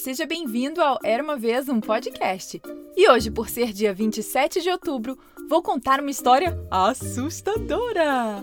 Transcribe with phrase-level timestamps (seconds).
[0.00, 2.60] seja bem-vindo ao Era uma Vez um Podcast.
[2.96, 8.42] E hoje, por ser dia 27 de outubro, vou contar uma história assustadora.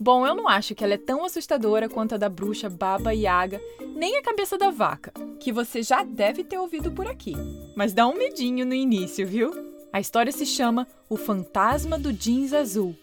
[0.00, 3.60] Bom, eu não acho que ela é tão assustadora quanto a da bruxa Baba Yaga,
[3.94, 7.34] nem a cabeça da vaca, que você já deve ter ouvido por aqui.
[7.76, 9.52] Mas dá um medinho no início, viu?
[9.92, 12.96] A história se chama O Fantasma do Jeans Azul,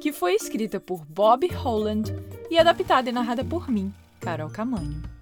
[0.00, 2.14] que foi escrita por Bob Holland
[2.48, 5.17] e adaptada e narrada por mim, Carol Camanho.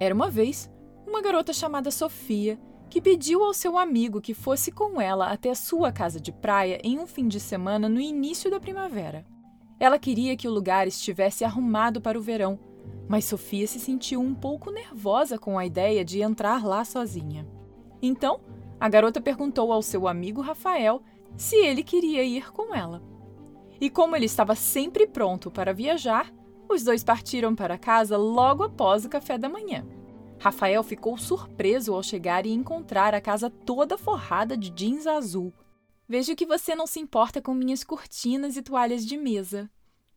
[0.00, 0.70] Era uma vez
[1.06, 5.54] uma garota chamada Sofia que pediu ao seu amigo que fosse com ela até a
[5.54, 9.26] sua casa de praia em um fim de semana no início da primavera.
[9.78, 12.58] Ela queria que o lugar estivesse arrumado para o verão,
[13.08, 17.46] mas Sofia se sentiu um pouco nervosa com a ideia de entrar lá sozinha.
[18.00, 18.40] Então,
[18.80, 21.02] a garota perguntou ao seu amigo Rafael
[21.36, 23.02] se ele queria ir com ela.
[23.80, 26.32] E como ele estava sempre pronto para viajar,
[26.68, 29.86] os dois partiram para casa logo após o café da manhã.
[30.38, 35.52] Rafael ficou surpreso ao chegar e encontrar a casa toda forrada de jeans azul.
[36.08, 39.70] Vejo que você não se importa com minhas cortinas e toalhas de mesa,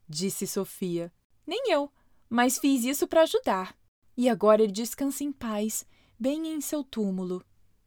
[0.08, 1.12] disse Sofia.
[1.46, 1.92] Nem eu,
[2.30, 3.76] mas fiz isso para ajudar.
[4.16, 5.86] E agora ele descansa em paz,
[6.20, 7.44] bem em seu túmulo.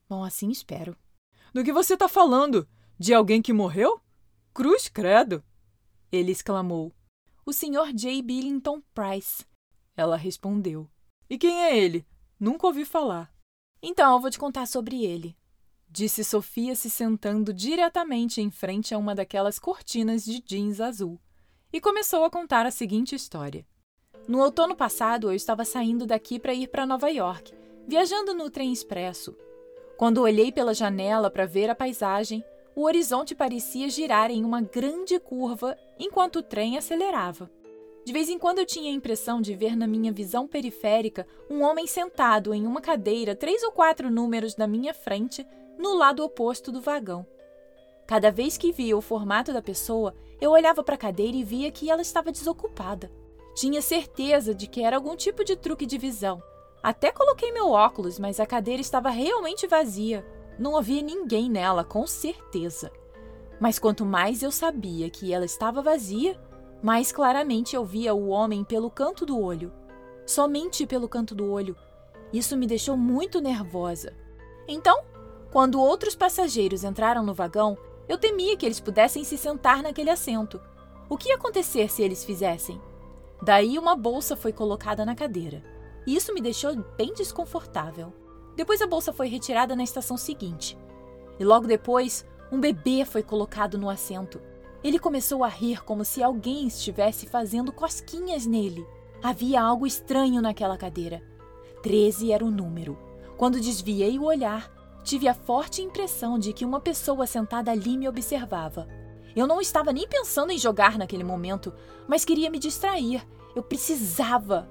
[0.09, 0.97] Bom, assim espero.
[1.53, 2.69] Do que você está falando?
[2.99, 4.01] De alguém que morreu?
[4.53, 5.43] Cruz credo!
[6.11, 6.93] Ele exclamou.
[7.47, 7.93] O Sr.
[7.95, 8.23] J.
[8.23, 9.45] Billington Price.
[9.95, 10.89] Ela respondeu.
[11.29, 12.07] E quem é ele?
[12.41, 13.31] Nunca ouvi falar.
[13.83, 15.37] Então eu vou te contar sobre ele,
[15.87, 21.21] disse Sofia se sentando diretamente em frente a uma daquelas cortinas de jeans azul.
[21.71, 23.67] E começou a contar a seguinte história.
[24.27, 27.53] No outono passado, eu estava saindo daqui para ir para Nova York,
[27.87, 29.37] viajando no trem expresso.
[29.99, 32.43] Quando olhei pela janela para ver a paisagem,
[32.75, 37.51] o horizonte parecia girar em uma grande curva enquanto o trem acelerava.
[38.05, 41.63] De vez em quando eu tinha a impressão de ver na minha visão periférica um
[41.63, 45.47] homem sentado em uma cadeira três ou quatro números da minha frente,
[45.79, 47.27] no lado oposto do vagão.
[48.07, 51.71] Cada vez que via o formato da pessoa, eu olhava para a cadeira e via
[51.71, 53.11] que ela estava desocupada.
[53.55, 56.43] Tinha certeza de que era algum tipo de truque de visão.
[56.83, 60.23] Até coloquei meu óculos, mas a cadeira estava realmente vazia.
[60.59, 62.91] Não havia ninguém nela, com certeza.
[63.59, 66.41] Mas quanto mais eu sabia que ela estava vazia,
[66.83, 69.73] mais claramente eu via o homem pelo canto do olho.
[70.27, 71.77] Somente pelo canto do olho.
[72.33, 74.13] Isso me deixou muito nervosa.
[74.67, 75.03] Então,
[75.51, 77.77] quando outros passageiros entraram no vagão,
[78.09, 80.61] eu temia que eles pudessem se sentar naquele assento.
[81.09, 82.81] O que ia acontecer se eles fizessem?
[83.43, 85.63] Daí uma bolsa foi colocada na cadeira.
[86.07, 88.13] E isso me deixou bem desconfortável.
[88.57, 90.79] Depois a bolsa foi retirada na estação seguinte.
[91.39, 94.41] E logo depois, um bebê foi colocado no assento.
[94.83, 98.87] Ele começou a rir como se alguém estivesse fazendo cosquinhas nele.
[99.23, 101.23] Havia algo estranho naquela cadeira.
[101.83, 102.99] Treze era o número.
[103.37, 104.71] Quando desviei o olhar,
[105.03, 108.87] tive a forte impressão de que uma pessoa sentada ali me observava.
[109.35, 111.73] Eu não estava nem pensando em jogar naquele momento,
[112.07, 113.27] mas queria me distrair.
[113.57, 114.69] Eu precisava.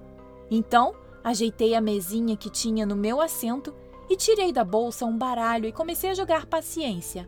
[0.50, 3.74] Então, Ajeitei a mesinha que tinha no meu assento
[4.10, 7.28] e tirei da bolsa um baralho e comecei a jogar paciência.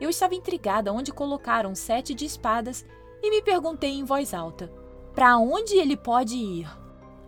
[0.00, 2.86] Eu estava intrigada onde colocaram um sete de espadas
[3.22, 4.72] e me perguntei em voz alta:
[5.14, 6.68] para onde ele pode ir?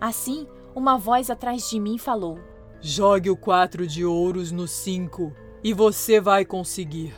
[0.01, 2.39] Assim, uma voz atrás de mim falou:
[2.81, 7.15] Jogue o quatro de ouros no cinco e você vai conseguir.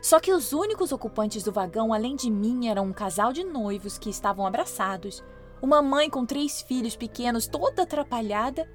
[0.00, 3.98] Só que os únicos ocupantes do vagão, além de mim, eram um casal de noivos
[3.98, 5.22] que estavam abraçados,
[5.60, 8.68] uma mãe com três filhos pequenos toda atrapalhada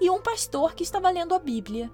[0.00, 1.90] e um pastor que estava lendo a Bíblia.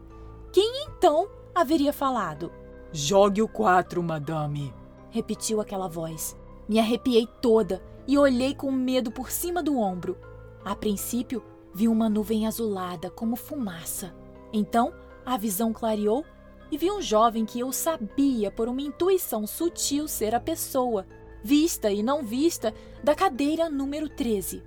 [0.52, 2.52] Quem então haveria falado?
[2.92, 4.72] Jogue o quatro, madame,
[5.10, 6.36] repetiu aquela voz.
[6.68, 10.16] Me arrepiei toda e olhei com medo por cima do ombro.
[10.64, 11.42] A princípio,
[11.74, 14.14] vi uma nuvem azulada como fumaça.
[14.52, 14.92] Então,
[15.26, 16.24] a visão clareou
[16.70, 21.06] e vi um jovem que eu sabia por uma intuição sutil ser a pessoa
[21.44, 24.62] vista e não vista, da cadeira número 13.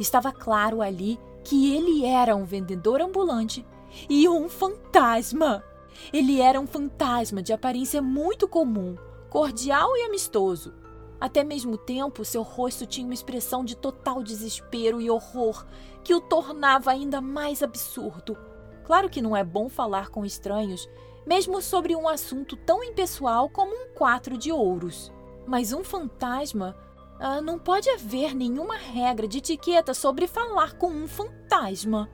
[0.00, 3.64] Estava claro ali que ele era um vendedor ambulante
[4.10, 5.64] e um fantasma.
[6.12, 8.96] Ele era um fantasma de aparência muito comum,
[9.30, 10.74] cordial e amistoso.
[11.20, 15.64] Até mesmo tempo, seu rosto tinha uma expressão de total desespero e horror
[16.02, 18.36] que o tornava ainda mais absurdo.
[18.84, 20.88] Claro que não é bom falar com estranhos,
[21.26, 25.12] mesmo sobre um assunto tão impessoal como um quatro de ouros.
[25.48, 26.76] Mas um fantasma.
[27.18, 32.08] Ah, não pode haver nenhuma regra de etiqueta sobre falar com um fantasma.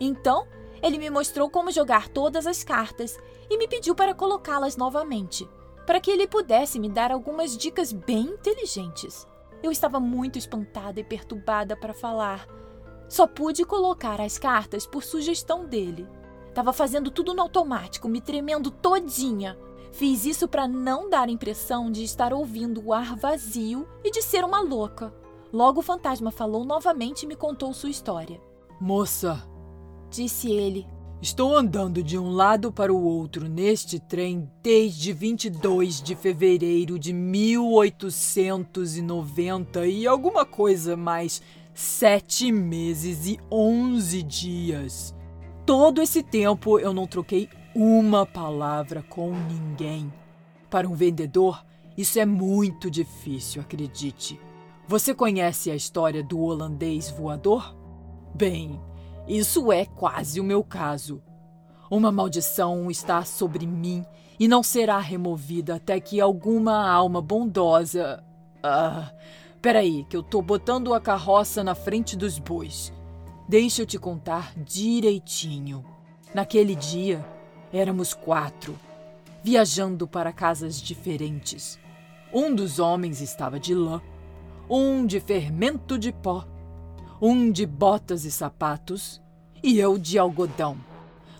[0.00, 0.46] Então,
[0.82, 3.16] ele me mostrou como jogar todas as cartas
[3.48, 5.48] e me pediu para colocá-las novamente.
[5.86, 9.24] para que ele pudesse me dar algumas dicas bem inteligentes.
[9.62, 12.46] Eu estava muito espantada e perturbada para falar.
[13.08, 16.08] Só pude colocar as cartas por sugestão dele.
[16.52, 19.56] Tava fazendo tudo no automático, me tremendo todinha.
[19.92, 24.22] Fiz isso para não dar a impressão de estar ouvindo o ar vazio e de
[24.22, 25.12] ser uma louca.
[25.52, 28.40] Logo o fantasma falou novamente e me contou sua história.
[28.80, 29.42] Moça,
[30.10, 30.86] disse ele,
[31.22, 37.10] estou andando de um lado para o outro neste trem desde 22 de fevereiro de
[37.12, 41.40] 1890 e alguma coisa mais
[41.72, 45.14] sete meses e onze dias.
[45.64, 50.10] Todo esse tempo eu não troquei uma palavra com ninguém.
[50.70, 51.62] Para um vendedor,
[51.94, 54.40] isso é muito difícil, acredite.
[54.88, 57.76] Você conhece a história do holandês voador?
[58.34, 58.80] Bem,
[59.28, 61.22] isso é quase o meu caso.
[61.90, 64.06] Uma maldição está sobre mim
[64.40, 68.24] e não será removida até que alguma alma bondosa.
[68.62, 69.12] Ah,
[69.60, 72.90] peraí, que eu tô botando a carroça na frente dos bois.
[73.46, 75.84] Deixa eu te contar direitinho.
[76.34, 77.35] Naquele dia,
[77.76, 78.78] éramos quatro,
[79.42, 81.78] viajando para casas diferentes.
[82.32, 84.00] Um dos homens estava de lã,
[84.68, 86.46] um de fermento de pó,
[87.20, 89.20] um de botas e sapatos
[89.62, 90.76] e eu de algodão.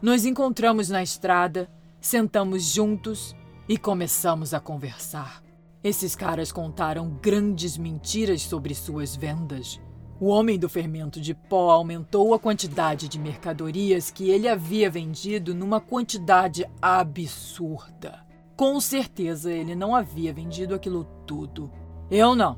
[0.01, 1.69] Nos encontramos na estrada,
[2.01, 3.35] sentamos juntos
[3.69, 5.43] e começamos a conversar.
[5.83, 9.81] Esses caras contaram grandes mentiras sobre suas vendas
[10.19, 15.55] o homem do fermento de pó aumentou a quantidade de mercadorias que ele havia vendido
[15.55, 18.25] numa quantidade absurda.
[18.57, 21.71] Com certeza ele não havia vendido aquilo tudo.
[22.11, 22.57] Eu não.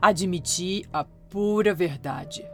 [0.00, 2.46] Admiti a pura verdade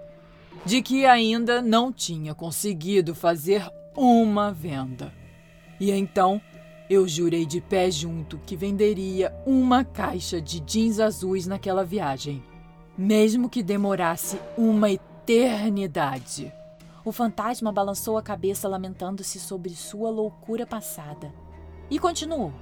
[0.65, 5.13] de que ainda não tinha conseguido fazer uma venda.
[5.79, 6.41] E então
[6.89, 12.43] eu jurei de pé junto que venderia uma caixa de jeans azuis naquela viagem
[12.97, 16.53] mesmo que demorasse uma eternidade.
[17.05, 21.33] O fantasma balançou a cabeça, lamentando-se sobre sua loucura passada.
[21.91, 22.53] E continuou.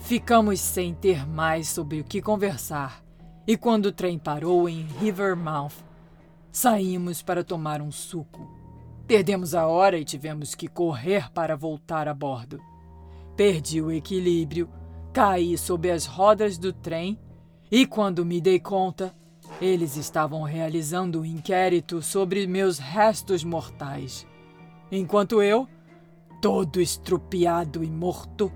[0.00, 3.04] Ficamos sem ter mais sobre o que conversar,
[3.46, 5.84] e quando o trem parou em Rivermouth,
[6.50, 8.48] saímos para tomar um suco.
[9.06, 12.60] Perdemos a hora e tivemos que correr para voltar a bordo.
[13.36, 14.70] Perdi o equilíbrio,
[15.12, 17.18] caí sob as rodas do trem
[17.70, 19.14] e, quando me dei conta,
[19.60, 24.26] eles estavam realizando um inquérito sobre meus restos mortais.
[24.90, 25.68] Enquanto eu,
[26.40, 28.52] todo estrupiado e morto,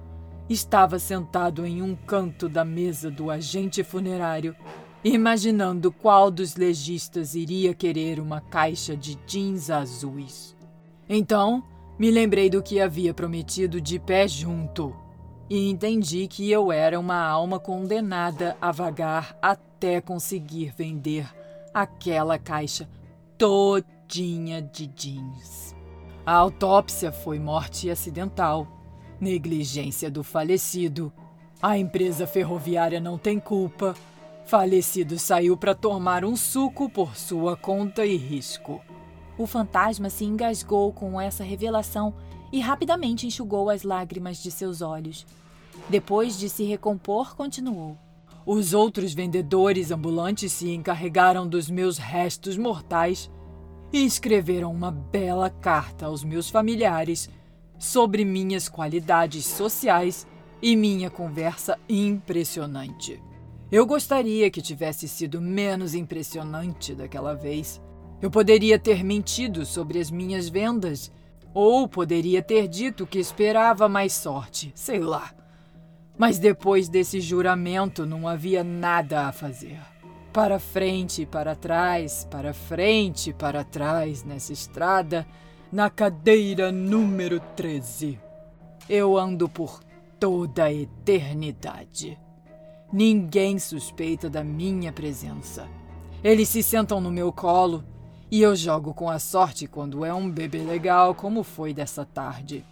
[0.49, 4.55] estava sentado em um canto da mesa do agente funerário,
[5.03, 10.57] imaginando qual dos legistas iria querer uma caixa de jeans azuis.
[11.09, 11.63] Então,
[11.99, 14.95] me lembrei do que havia prometido de pé junto
[15.49, 21.29] e entendi que eu era uma alma condenada a vagar até conseguir vender
[21.73, 22.89] aquela caixa
[23.37, 25.75] todinha de jeans.
[26.25, 28.67] A autópsia foi morte acidental,
[29.21, 31.13] negligência do falecido.
[31.61, 33.95] A empresa ferroviária não tem culpa.
[34.47, 38.81] Falecido saiu para tomar um suco por sua conta e risco.
[39.37, 42.15] O fantasma se engasgou com essa revelação
[42.53, 45.27] e rapidamente enxugou as lágrimas de seus olhos.
[45.89, 47.99] Depois de se recompor, continuou.
[48.47, 53.31] Os outros vendedores ambulantes se encarregaram dos meus restos mortais
[53.91, 57.31] e escreveram uma bela carta aos meus familiares
[57.79, 60.27] sobre minhas qualidades sociais
[60.61, 63.23] e minha conversa impressionante.
[63.73, 67.81] Eu gostaria que tivesse sido menos impressionante daquela vez.
[68.21, 71.11] Eu poderia ter mentido sobre as minhas vendas
[71.55, 75.33] ou poderia ter dito que esperava mais sorte, sei lá.
[76.17, 79.81] Mas depois desse juramento não havia nada a fazer.
[80.33, 85.27] Para frente para trás, para frente para trás nessa estrada,
[85.73, 88.19] na cadeira número 13.
[88.89, 89.81] Eu ando por
[90.21, 92.19] toda a eternidade.
[92.93, 95.67] Ninguém suspeita da minha presença.
[96.23, 97.85] Eles se sentam no meu colo
[98.31, 102.65] e eu jogo com a sorte quando é um bebê legal, como foi dessa tarde.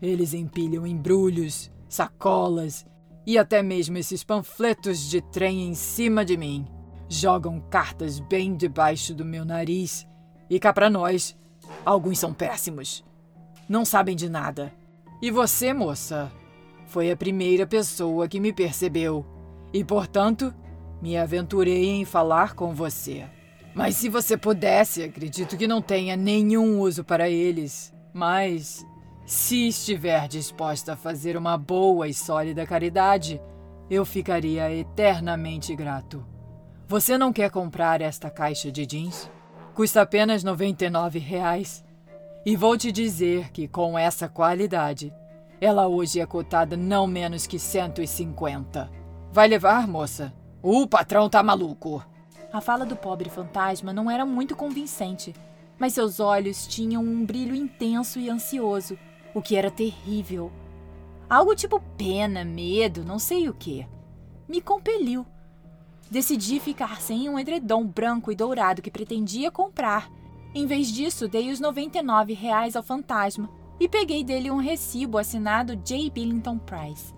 [0.00, 2.84] Eles empilham embrulhos, sacolas
[3.26, 6.66] e até mesmo esses panfletos de trem em cima de mim.
[7.08, 10.06] Jogam cartas bem debaixo do meu nariz.
[10.50, 11.36] E cá para nós,
[11.84, 13.04] alguns são péssimos.
[13.68, 14.72] Não sabem de nada.
[15.22, 16.30] E você, moça,
[16.86, 19.24] foi a primeira pessoa que me percebeu.
[19.72, 20.52] E, portanto,
[21.00, 23.24] me aventurei em falar com você.
[23.74, 27.92] Mas se você pudesse, acredito que não tenha nenhum uso para eles.
[28.12, 28.84] Mas
[29.26, 33.40] Se estiver disposta a fazer uma boa e sólida caridade,
[33.88, 36.26] eu ficaria eternamente grato.
[36.86, 39.30] Você não quer comprar esta caixa de jeans?
[39.74, 41.82] Custa apenas 99 reais.
[42.44, 45.10] E vou te dizer que, com essa qualidade,
[45.58, 48.90] ela hoje é cotada não menos que 150.
[49.32, 50.34] Vai levar, moça?
[50.62, 52.04] O patrão tá maluco.
[52.52, 55.34] A fala do pobre fantasma não era muito convincente,
[55.78, 58.98] mas seus olhos tinham um brilho intenso e ansioso,
[59.34, 60.50] o que era terrível.
[61.28, 63.86] Algo tipo pena, medo, não sei o que.
[64.48, 65.26] Me compeliu.
[66.10, 70.10] Decidi ficar sem um edredom branco e dourado que pretendia comprar.
[70.54, 73.50] Em vez disso, dei os 99 reais ao fantasma
[73.80, 76.10] e peguei dele um recibo assinado J.
[76.10, 77.12] Billington Price.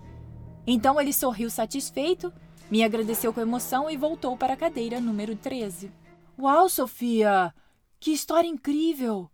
[0.65, 2.33] Então ele sorriu satisfeito,
[2.69, 5.91] me agradeceu com emoção e voltou para a cadeira número 13.
[6.39, 7.53] Uau, Sofia!
[7.99, 9.29] Que história incrível!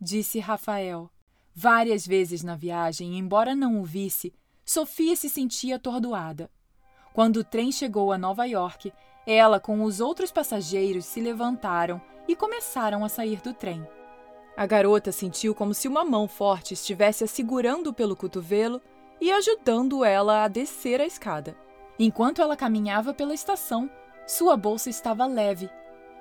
[0.00, 1.13] disse Rafael.
[1.54, 4.34] Várias vezes na viagem, embora não o visse,
[4.64, 6.50] Sofia se sentia atordoada.
[7.12, 8.92] Quando o trem chegou a Nova York,
[9.24, 13.86] ela com os outros passageiros se levantaram e começaram a sair do trem.
[14.56, 18.82] A garota sentiu como se uma mão forte estivesse a segurando pelo cotovelo
[19.20, 21.56] e ajudando ela a descer a escada.
[21.98, 23.88] Enquanto ela caminhava pela estação,
[24.26, 25.70] sua bolsa estava leve.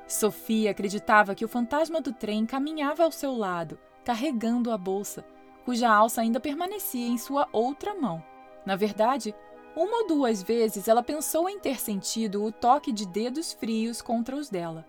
[0.08, 5.26] Sofia acreditava que o fantasma do trem caminhava ao seu lado, carregando a bolsa,
[5.66, 8.24] cuja alça ainda permanecia em sua outra mão.
[8.66, 9.34] Na verdade,
[9.76, 14.36] uma ou duas vezes ela pensou em ter sentido o toque de dedos frios contra
[14.36, 14.86] os dela.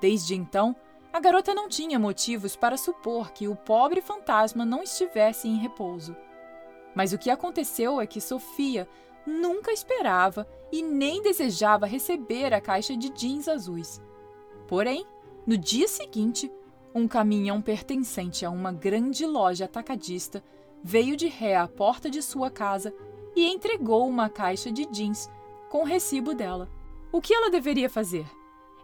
[0.00, 0.76] Desde então,
[1.12, 6.16] a garota não tinha motivos para supor que o pobre fantasma não estivesse em repouso.
[6.94, 8.88] Mas o que aconteceu é que Sofia
[9.26, 14.00] nunca esperava e nem desejava receber a caixa de jeans azuis.
[14.66, 15.06] Porém,
[15.46, 16.50] no dia seguinte,
[16.94, 20.42] um caminhão pertencente a uma grande loja atacadista
[20.82, 22.94] veio de ré à porta de sua casa
[23.34, 25.30] e entregou uma caixa de jeans
[25.70, 26.68] com o recibo dela.
[27.10, 28.26] O que ela deveria fazer?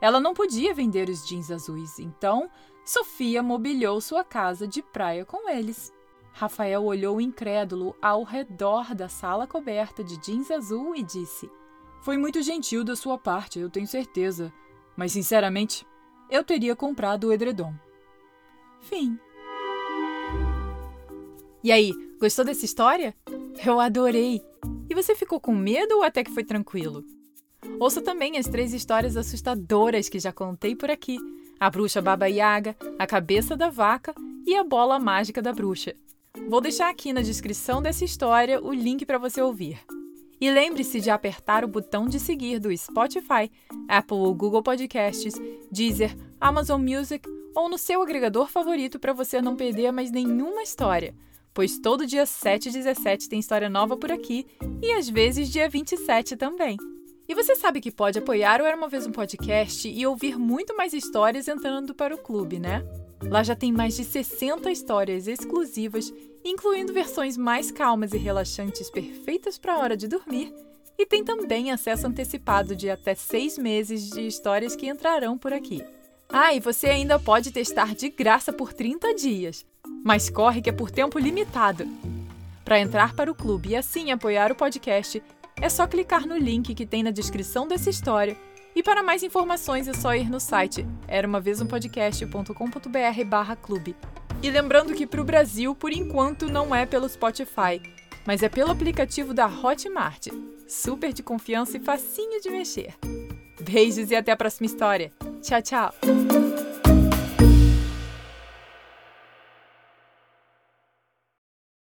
[0.01, 2.49] Ela não podia vender os jeans azuis, então
[2.85, 5.93] Sofia mobiliou sua casa de praia com eles.
[6.33, 11.51] Rafael olhou incrédulo ao redor da sala coberta de jeans azul e disse:
[12.01, 14.51] Foi muito gentil da sua parte, eu tenho certeza.
[14.97, 15.87] Mas, sinceramente,
[16.31, 17.75] eu teria comprado o edredom.
[18.81, 19.19] Fim.
[21.63, 23.15] E aí, gostou dessa história?
[23.65, 24.41] Eu adorei!
[24.89, 27.05] E você ficou com medo ou até que foi tranquilo?
[27.81, 31.19] Ouça também as três histórias assustadoras que já contei por aqui:
[31.59, 34.15] a bruxa Baba Yaga, a cabeça da vaca
[34.47, 35.95] e a bola mágica da bruxa.
[36.49, 39.79] Vou deixar aqui na descrição dessa história o link para você ouvir.
[40.41, 43.51] E lembre-se de apertar o botão de seguir do Spotify,
[43.89, 45.35] Apple ou Google Podcasts,
[45.71, 47.29] Deezer, Amazon Music
[47.59, 51.13] ou no seu agregador favorito para você não perder mais nenhuma história,
[51.53, 54.47] pois todo dia 7 e 17 tem história nova por aqui
[54.81, 56.77] e às vezes dia 27 também.
[57.29, 60.77] E você sabe que pode apoiar o Era Uma Vez um Podcast e ouvir muito
[60.77, 62.85] mais histórias entrando para o clube, né?
[63.25, 69.59] Lá já tem mais de 60 histórias exclusivas, incluindo versões mais calmas e relaxantes perfeitas
[69.59, 70.55] para a hora de dormir,
[70.97, 75.85] e tem também acesso antecipado de até seis meses de histórias que entrarão por aqui.
[76.31, 79.65] Ah, e você ainda pode testar de graça por 30 dias,
[80.05, 81.89] mas corre que é por tempo limitado.
[82.65, 85.23] Para entrar para o clube e assim apoiar o podcast,
[85.57, 88.37] é só clicar no link que tem na descrição dessa história.
[88.77, 93.57] E para mais informações é só ir no site era uma vez um podcast.com.br barra
[93.57, 93.97] clube.
[94.43, 97.81] E lembrando que para o Brasil, por enquanto, não é pelo Spotify,
[98.27, 100.29] mas é pelo aplicativo da Hotmart.
[100.69, 102.95] Super de confiança e facinho de mexer.
[103.63, 105.11] Beijos e até a próxima história.
[105.43, 106.38] 翘翘